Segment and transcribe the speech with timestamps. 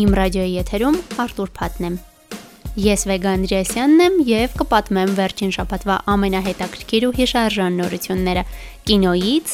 [0.00, 1.96] Իմ ռադիոյի եթերում Արտուր Փաթն եմ։
[2.80, 8.44] Ես Վեգա Անդրեասյանն եմ եւ կպատմեմ վերջին շաբաթվա ամենահետաքրքիր ու հիշարժան նորությունները
[8.88, 9.52] կինոյից,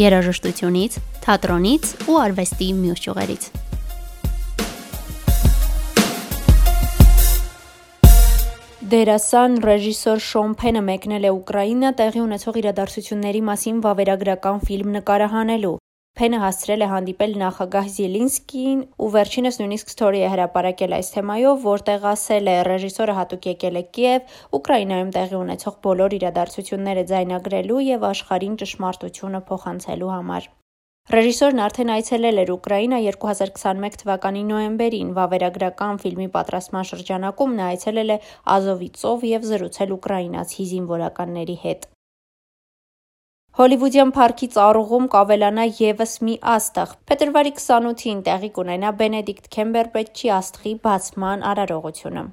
[0.00, 3.48] երաժշտությունից, թատրոնից ու արվեստի մյուս ճյուղերից։
[8.90, 15.78] Դերասան ռեժիսոր Շոն Փենը մեկնել է Ուկրաինա տեղի ունեցող իրադարձությունների մասին վավերագրական ֆիլմ նկարահանելու։
[16.16, 22.06] Փենը հասցրել է հանդիպել նախագահ Զելինսկիին ու վերջինս նույնիսկ սթորի է հրապարակել այս թեմայով, որտեղ
[22.10, 28.54] ասել է՝ ռեժիսորը հատուկ եկել է Կիև Ուկրաինայում տեղի ունեցող բոլոր իրադարձությունները ձայնագրելու եւ աշխարհին
[28.62, 30.46] ճշմարտությունը փոխանցելու համար։
[31.16, 38.18] Ռեժիսորն արդեն այցելել էր Ուկրաինա 2021 թվականի նոյեմբերին։ Վավերագրական ֆիլմի պատրաստման շրջանակում նա այցելել է
[38.56, 41.86] Ազովի ծով եւ զրուցել ուկրաինացի զինվորականների հետ։
[43.56, 51.46] Հոլիվուդյան փառքի ծառուղում կավելանա ևս մի աստղ։ Փետրվարի 28-ին տեղի կունենա Բենեդիկտ Քեմբերբեչի աստղի բացման
[51.52, 52.24] արարողությունը։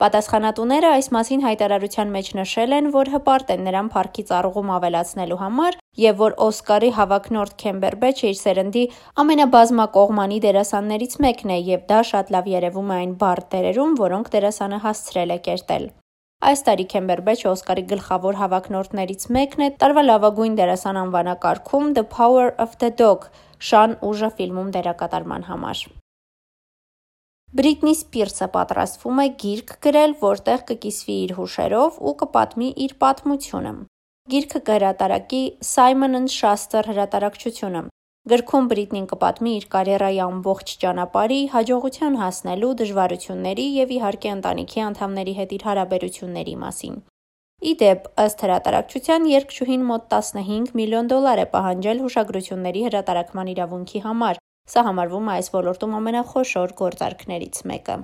[0.00, 5.78] Պատասխանատուները այս մասին հայտարարության մեջ նշել են, որ հպարտ են նրան փառքի ծառուղում ավելացնելու համար
[6.08, 8.88] եւ որ Օսկարի հավակնորդ Քեմբերբեչը իր սերնդի
[9.20, 14.84] ամենաբազմակողմանի դերասաններից մեկն է եւ դա շատ լավ երևում է այն բարդ դերերում, որոնք դերասանը
[14.88, 15.92] հասցրել է կերտել։
[16.40, 22.78] Այս տարի Քեմբերբեչը Օսկարի գլխավոր հավակնորդներից մեկն է տարվա լավագույն դերասան անվանակարգում The Power of
[22.80, 23.26] the Dog
[23.70, 25.82] Շան ուժը ֆիլմում դերակատարման համար։
[27.60, 33.72] Բրիտնի Սպիրսը պատրաստվում է գիրք գրել, որտեղ կկիսվի իր հուշերով ու կպատմի իր պատմությունը։
[34.32, 35.42] Գիրքը կհրատարակի
[35.74, 37.84] Simon & Schuster հրատարակչությունը։
[38.30, 45.54] Գրքում Բրիտնին կպատմի իր կարիերայի ամբողջ ճանապարհի, հաջողության հասնելու, դժվարությունների եւ իհարկե ընտանիքի անդամների հետ
[45.56, 47.00] իր հարաբերությունների մասին։
[47.60, 54.42] Ի դեպ, ըստ հրատարակչության, երգչուհին մոտ 15 միլիոն դոլար է պահանջել հուշագրությունների հրատարակման իրավունքի համար։
[54.70, 58.02] Սա համարվում է այս ոլորտում ամենախոշոր գործարքներից մեկը։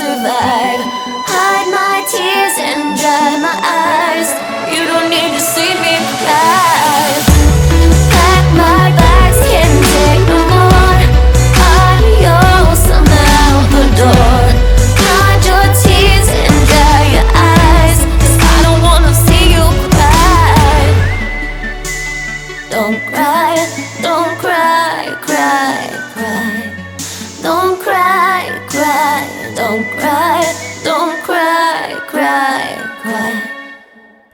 [0.00, 0.59] survive.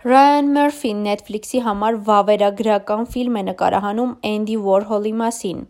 [0.06, 5.64] Ռայան Մերֆին Netflix-ի համար վավերագրական ֆիլմ է նկարահանում Էնդի Ուորհոլի մասին։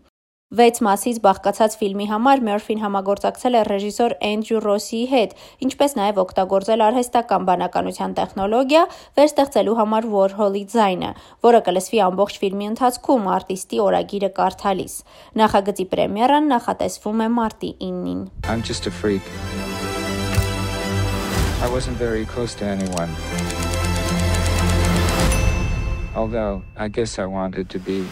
[0.57, 5.33] Վեց մասից բաղկացած ֆիլմի համար Մերֆին համագործակցել է ռեժիսոր Էնդրյու Ռոսիի հետ,
[5.67, 8.83] ինչպես նաև օգտագործել արհեստական բանականության տեխնոլոգիա՝
[9.19, 11.11] վերստեղծելու համար Ուորհոլի ձայնը,
[11.47, 14.95] որը կլսվի ամբողջ ֆիլմի ընթացքում արտիստի օրագիրը կարդալիս։
[15.43, 19.76] Նախագծի պրեմիերան նախատեսվում է մարտի 9-ին։ I'm just a freak.
[21.59, 23.09] I wasn't very close to anyone.
[26.15, 28.05] Although, I guess I wanted to be.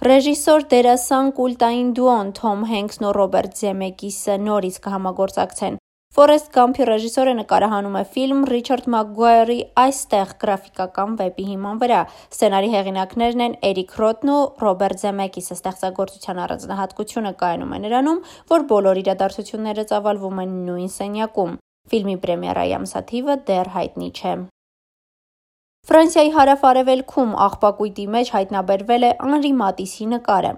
[0.00, 5.76] Ռեժիսոր դերասան կուլտային դուոն Թոմ Հենքսն ու Ռոբերտ Զեմեկիսը նորից կհամագործակցեն։
[6.10, 12.00] Ֆորեստ Գամփի ռեժիսորը նկարահանում է ֆիլմ Ռիչարդ Մակգուայրի «Այստեղ» գրաֆիկական վեպի հիման վրա։
[12.34, 18.18] Սցենարի հեղինակներն են Էրիկ Ռոթն ու Ռոբերտ Զեմեկիսը։ Ստեղծագործության առանձնահատկությունը կայանում է նրանում,
[18.50, 21.54] որ բոլոր իրադարձությունները ծավալվում են նույն սենյակում։
[21.94, 24.34] Ֆիլմի պրեմիերայի ամսաթիվը դեռ հայտնի չէ։
[25.90, 30.52] Ֆրանսիայի հարավ-արևելքում աղբակույտի մեջ հայտնաբերվել է Անրի Մատիսի նկարը։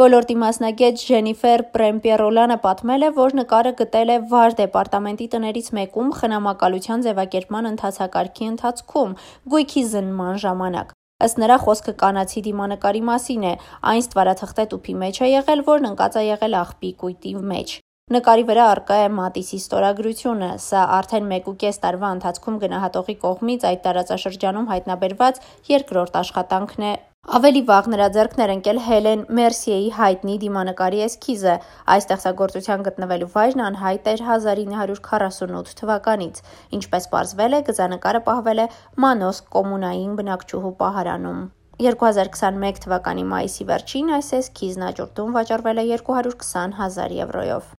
[0.00, 7.04] Ոլորտի մասնագետ Ժենիֆեր Պրեմպիերոլանը պատմել է, որ նկարը գտել է Վար դեպարտամենտի տներից մեկում խնամակալության
[7.06, 9.12] ձևակերպման ընթացակարգի ընթացքում՝
[9.52, 10.96] գույքի զննման ժամանակ։
[11.28, 13.54] Ըստ նրա խոսքը կանացի դիմանկարի մասին է։
[13.92, 17.76] Այն ստվարաթղթե տուփի մեջ է եղել, որն ընկած է եղել աղբի կույտի մեջ։
[18.16, 24.68] Նկարի վրա առկա է Մատիսի ստորագրությունը։ Սա արդեն 1.5 տարվա ընթացքում գնահատողի կողմից այդ տարածաշրջանում
[24.72, 25.40] հայտնաբերված
[25.76, 26.92] երկրորդ աշխատանքն է։
[27.22, 31.52] Ավելի վաղ նրա ձեռքն էր ընկել Հելեն Մերսիեի հայտնի դիմանկարի էսքիզը։
[31.94, 36.40] Այս ստեղծագործության գտնվելու վայրն անհայտ էր 1948 թվականից։
[36.78, 38.66] Ինչպես պարզվել է, գծանկարը պահվել է
[39.06, 41.44] Մանոս կոմունային բնակչուհու պահարանում։
[41.86, 47.70] 2021 թվականի մայիսի վերջին այս էսքիզն աճուրդում վաճառվել է 220 հազար եվրոյով։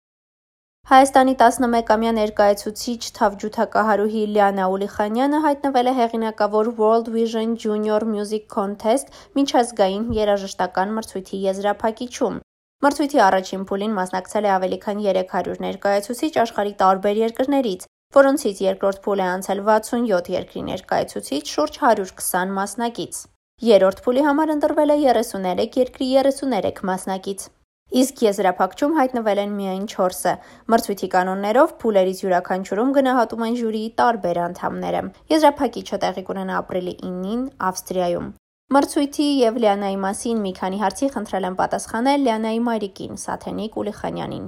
[0.91, 10.09] Հայաստանի 11-ամյա ներկայացուցիչ թավջութակահարուհի Լիանա Ուլիխանյանը հայտնվել է հեղինակավոր World Vision Junior Music Contest միջազգային
[10.17, 12.43] երաժշտական մրցույթի եզրափակիչում։
[12.87, 17.89] Մրցույթի առաջին փուլին մասնակցել է ավելի քան 300 ներկայացուցիչ աշխարհի տարբեր երկրներից,
[18.19, 23.25] որոնցից երկրորդ փուլ է անցել 67 երկրի ներկայացուցիչ շուրջ 120 մասնակից։
[23.73, 27.51] Երրորդ փուլի համար ընտրվել է 33 երկրի 33 մասնակից
[27.93, 30.33] իսկ եզրափակչում հայտնվել են միայն 4-ը։
[30.73, 35.03] Մրցույթի կանոններով փուլերից յուրաքանչյուրում գնահատում են ժյուրիի տարբեր անդամները։
[35.33, 38.31] Եզրափակիչը տեղի կունենա ապրիլի 9-ին Ավստրիայում։
[38.73, 44.47] Մրցույթի եւ Լիանայի մասին մի քանի հարցի խնդրել են պատասխանել Լիանայի մայրիկին Սաթենիկ Ուլիխանյանին։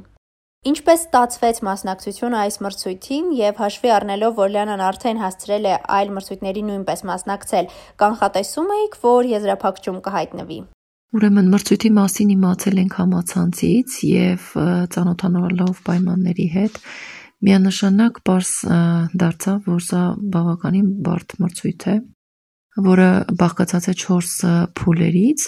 [0.65, 6.63] Ինչպես ստացվեց մասնակցությունը այս մրցույթին եւ հաշվի առնելով, որ Լիանան արդեն հասցրել է այլ մրցույթների
[6.71, 7.69] նույնպես մասնակցել,
[8.01, 10.59] կանխատեսում էիք, որ եզրափակչում կհայտնվի։
[11.15, 14.47] Ուրեմն մրցույթի մասին իմացել ենք համացանցից եւ
[14.95, 16.81] ծանոթանալով պայմանների հետ
[17.47, 18.51] միանշանակ པարս
[19.23, 20.01] դարձավ, որ սա
[20.35, 21.97] բավականին բարդ մրցույթ է,
[22.89, 23.09] որը
[23.45, 25.47] բաղկացած է 4 փուլերից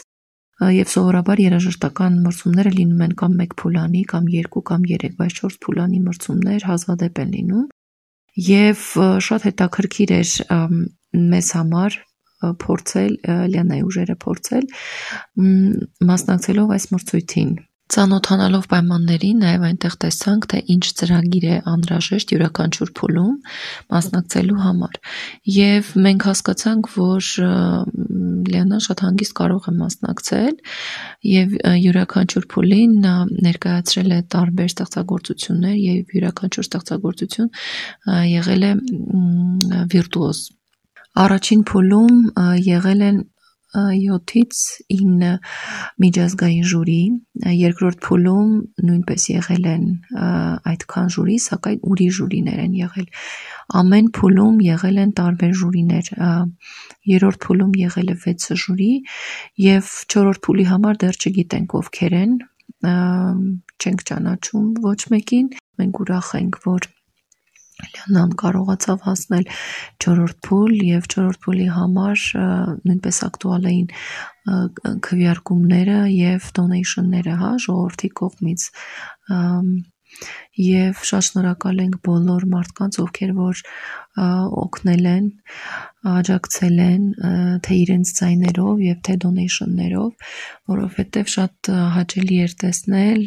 [0.77, 5.59] եւ սովորաբար երաժշտական մրցումները լինում են կամ 1 փուլանի, կամ 2 կամ 3, բայց 4
[5.67, 7.67] փուլանի մրցումներ հազվադեպ են լինում
[8.47, 8.87] եւ
[9.27, 10.31] շատ հետաքրքիր էր
[11.35, 11.99] մեզ համար
[12.67, 13.17] փորձել
[13.55, 14.69] Լիանայի ուժերը փորձել
[16.11, 23.37] մասնակցելով այս մրցույթին Ծանոթանալով պայմաններին նաև այնտեղ տեսանք, թե ինչ ծրագիր է անհրաժեշտ յուրաքանչյուր փուլում
[23.95, 24.99] մասնակցելու համար։
[25.57, 27.29] Եվ մենք հասկացանք, որ
[28.51, 30.59] Լիանան շատ հանգիստ կարող է մասնակցել
[31.37, 33.15] եւ յուրաքանչյուր փուլին նա
[33.47, 37.51] ներկայացրել է տարբեր ստեղծագործություններ եւ յուրաքանչյուր ստեղծագործություն
[38.35, 38.73] եղել է
[39.95, 40.47] վիրտուոզ
[41.17, 42.21] Առաջին փուլում
[42.67, 43.25] եղել են
[43.77, 44.59] 7-ից
[44.89, 45.31] 9
[46.01, 47.01] միջազգային ժյուրի,
[47.61, 48.51] երկրորդ փուլում
[48.89, 49.85] նույնպես եղել են
[50.73, 53.09] այդքան ժյուրի, սակայն ուրիշ ժյուրիներ են եղել։
[53.83, 56.11] Ամեն փուլում եղել են տարբեր ժյուրիներ։
[57.13, 58.93] Երրորդ փուլում եղել է 6 ժյուրի
[59.67, 62.37] եւ չորրորդ փուլի համար դեռ չգիտենք ովքեր են,
[62.87, 66.91] չենք ճանաչում ոչ մեկին։ Մենք ուրախ ենք, որ
[67.77, 69.45] Լիանան կարողացավ հասնել
[70.01, 72.23] չորրորդ փուլ եւ չորրորդ փուլի համար
[72.89, 73.91] նույնպես ակտուալ էին
[75.07, 78.67] քվեարկումները եւ դոնեյշնները, հա, ժողովրդի կողմից
[80.61, 83.63] եւ շատ շնորհակալ ենք բոլոր մարդկանց, ովքեր որ
[84.65, 85.27] օգնել են,
[86.13, 87.03] աջակցել են
[87.67, 90.31] թե իրենց ձայներով եւ թե դոնեյշններով,
[90.73, 93.21] որովհետեւ շատ հաճելի էր տեսնել,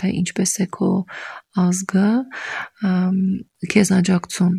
[0.00, 0.92] թե ինչպես է քո
[1.66, 2.08] ազգը
[3.74, 4.56] քեզ աջակցում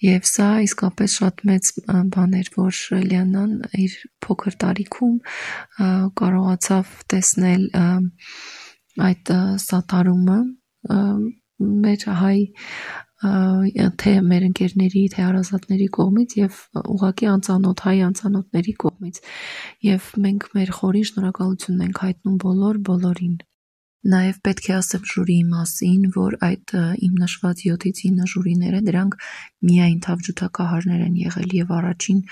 [0.00, 1.66] Եվ սա իսկապես շատ մեծ
[2.14, 2.78] բան էր, որ
[3.10, 3.50] Լիանան
[3.84, 5.18] իր փոքր տարիքում
[6.20, 7.66] կարողացավ տեսնել
[9.08, 9.32] այդ
[9.64, 10.38] սատարումը
[11.60, 12.36] մեր հայ
[14.00, 19.20] թե մեր ընկերների, թե հարազատների կողմից եւ ուղղակի անծանոթ հայ անծանոթների կողմից
[19.90, 23.36] եւ մենք մեր խորին շնորհակալությունն ենք հայտնում բոլոր բոլորին
[24.00, 26.72] Նաև պետք է ասեմ ժյուրիի մասին, որ այդ
[27.04, 29.16] իմ նշված 7-ից 9 ժյուրիները դրանք
[29.68, 32.22] միայն թավջութակահարներ են եղել եւ առաջին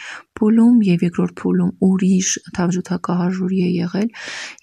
[0.41, 4.09] փուլում եւ երկրորդ փուլում ուրիշ թավջութակահար ժյուրի է եղել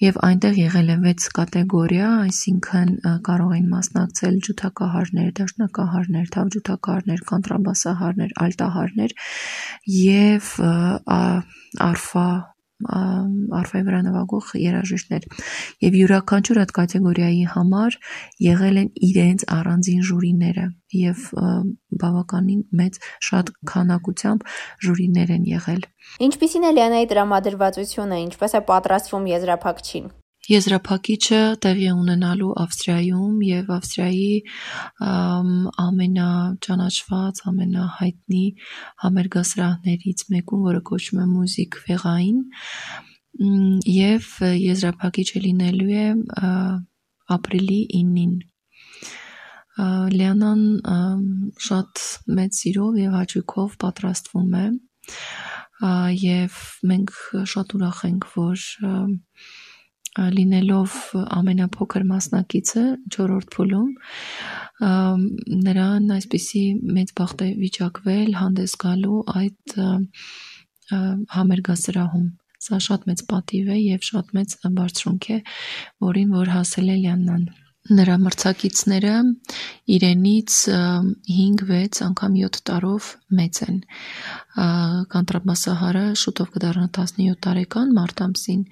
[0.06, 2.98] եւ այնտեղ եղել է 6 կատեգորիա, այսինքն
[3.30, 9.16] կարող էին մասնակցել ջութակահարներ, դաշնակահարներ, թավջութակահարներ, կոնտրաբասահարներ, ալտահարներ
[10.02, 10.52] եւ
[11.92, 12.30] արֆա
[12.86, 15.28] արվայի վրա նվագող երաժիշտներ
[15.86, 17.98] եւ յուրաքանչյուր այդ կատեգորիայի համար
[18.46, 20.66] եղել են իրենց առանձին ժյուրիները
[21.00, 21.24] եւ
[22.04, 24.46] բավականին մեծ շատ քանակությամբ
[24.86, 25.82] ժյուրիներ են եղել։
[26.28, 30.14] Ինչպիսին է Լիանայի դրամադրվածությունը, ինչպես է պատրաստվում եզրափակչին։
[30.46, 34.28] Եզրափակիչը տեղի ունենալու Ավստրիայում եւ Ավստրիայի
[35.86, 38.44] ամենաճանաչված, ամենահայտնի
[39.06, 42.40] համերգասրահներից մեկում, որը կոչվում է Մյուզիկ Վեղային,
[43.96, 44.30] եւ
[44.62, 46.06] եզրափակիչը լինելու է
[47.36, 48.38] ապրիլի 9-ին։
[50.16, 50.62] Լիանան
[51.66, 52.04] շատ
[52.38, 54.66] մեծ սիրով եւ հաճույքով պատրաստվում է
[56.22, 56.60] եւ
[56.92, 57.16] մենք
[57.52, 58.70] շատ ուրախ ենք, որ
[60.16, 60.94] լինելով
[61.38, 63.90] ամենափոքր մասնակիցը չորրորդ փուլում
[65.66, 66.64] նրան այսպիսի
[67.00, 69.76] մեծ բախտ է վիճակվել հանդես գալու այդ
[71.36, 72.26] համերգասրահում
[72.66, 75.38] սա շատ մեծ պատիվ է եւ շատ մեծ բարձրունք է
[76.08, 77.46] որին որ հասել է Լիաննան
[77.86, 79.14] Նրա մրցակիցները
[79.94, 80.54] իրենից
[81.30, 83.76] 5-6 անգամ 7 տարով մեծ են։
[85.12, 88.64] Կանտրաբասահարը շուտով կդառնա 17 տարեկան մարտ ամսին,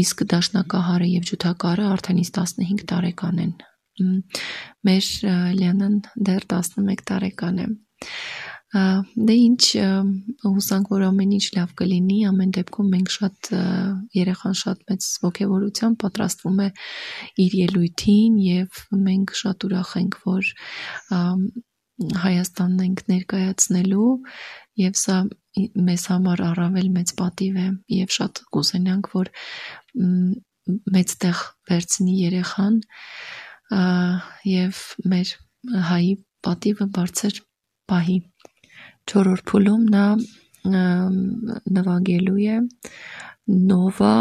[0.00, 3.52] իսկ դաշնակահարը եւ ջութակարը արդեն իսկ 15 տարեկան են։
[4.88, 5.10] Մեր
[5.60, 6.00] Լիանան
[6.30, 7.68] դեռ 11 տարեկան է։
[8.74, 9.64] Դե ինչ
[10.44, 13.50] հուսանք, որ ամեն ինչ լավ կլինի, ամեն դեպքում մենք շատ
[14.18, 16.66] երեխան շատ մեծ ողջավորությամբ պատրաստվում է
[17.44, 20.50] իր ելույթին եւ մենք շատ ուրախ ենք, որ
[21.94, 24.12] Հայաստանն ենք ներկայացնելու
[24.82, 25.18] եւ սա
[25.86, 29.30] մեզ համար առավել մեծ պատիվ է եւ շատ կուզենանք, որ
[30.96, 32.80] մեծ տեղ վերցնի երեխան
[34.50, 34.82] եւ
[35.14, 35.34] մեր
[35.94, 36.12] հայի
[36.48, 37.38] պատիվը բարձր
[37.92, 38.18] պահի։
[39.10, 40.06] Չորրորդ փուլում նա
[41.78, 42.58] նվագելու է
[43.44, 44.16] Նովա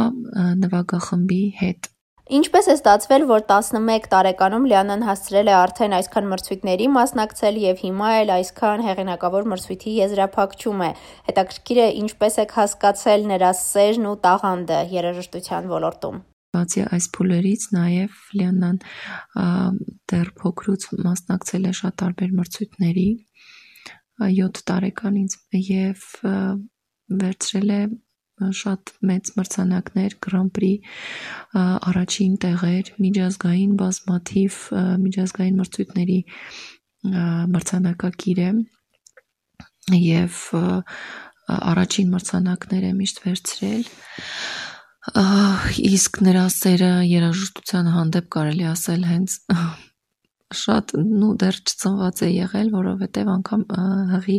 [0.59, 1.93] նվագախմբի հետ։
[2.33, 8.11] Ինչպես է ստացվել, որ 11 տարեկանում Լիանան հասցրել է արդեն այսքան մրցույթների մասնակցել եւ հիմա
[8.19, 10.91] էլ այսքան հեղինակավոր մրցույթի եզրափակում է։
[11.29, 16.21] Հետաքրքիր է ինչպես եք հասկացել նրա սերն ու տաղանդը երաժշտության ոլորտում։
[16.53, 18.75] Բացի այս փուլերից նաև Լիաննան
[20.11, 23.07] դեռ փոքրուց մասնակցել է շատ տարբեր մրցույթների
[24.21, 25.37] 7 տարեկանից
[25.69, 26.07] եւ
[27.23, 27.81] վերցրել է
[28.43, 30.81] շատ մեծ մրցանակներ, Grand Prix,
[31.53, 34.57] առաջին տեղեր, միջազգային բազմաթիվ
[35.03, 36.19] միջազգային մրցույթների
[37.53, 38.49] մրցանակակիր է
[39.99, 40.41] եւ
[41.53, 43.87] առաջին մրցանակներ է միշտ վերցրել
[45.93, 49.35] իսկ նրա սերը երաժշտության հանդեպ կարելի ասել հենց
[50.53, 53.63] շատ նու դեռ չծնված է եղել, որովհետև անգամ
[54.11, 54.37] հղի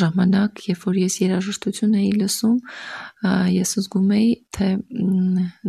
[0.00, 2.56] ժամանակ, երբ որ ես երաժշտություն էի լսում,
[3.54, 4.68] ես զգում էի, թե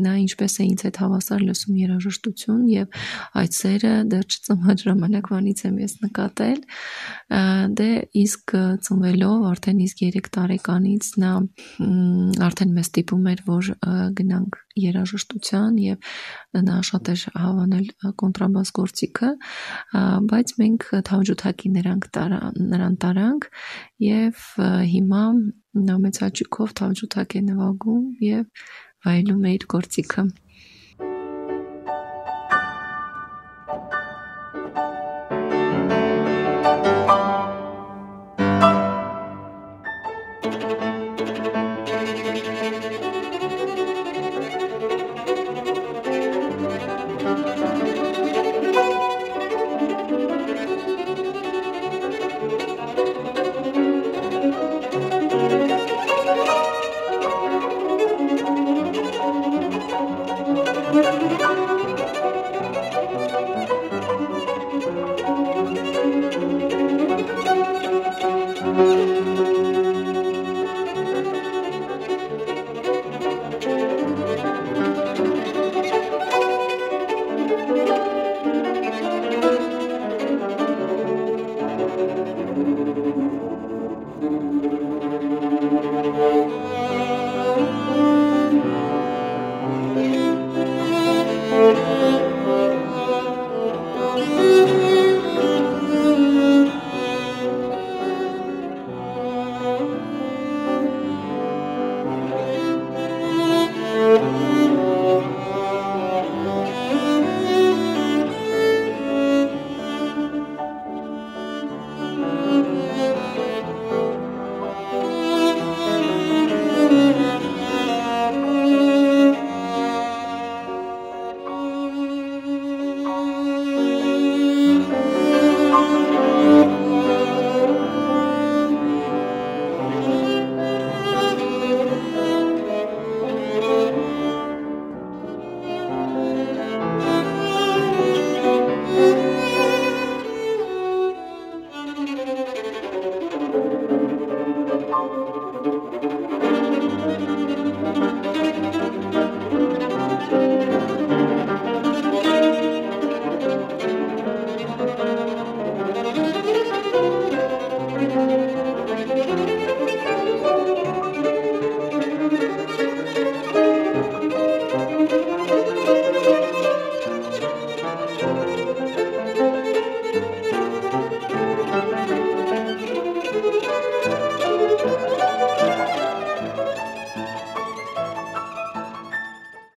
[0.05, 2.99] նա ինչպես է ինձ հետ հավասար լսում երաժշտություն եւ
[3.41, 6.59] այդ սերը դեռ չծնված ժամանակվանից եմ ես նկատել։
[7.79, 7.89] Դե
[8.25, 8.55] իսկ
[8.89, 11.33] ծնվելով արդեն իսկ 3 տարեկանից նա
[12.49, 13.73] արդեն մեզ տիպում էր, որ
[14.19, 16.09] գնանք երաժշտության եւ
[16.67, 17.87] նա շատ էր հավանել
[18.21, 19.29] կոնտրաբաս գործիքը,
[20.31, 22.09] բայց մենք թավջութակի նրանք
[22.75, 23.49] նրան տարանք
[24.05, 24.41] եւ
[24.95, 25.23] հիմա
[25.85, 28.65] նա մեծ հաճույքով թավջութակ է նվագում եւ
[29.05, 30.27] վայելում է իր գործիքը։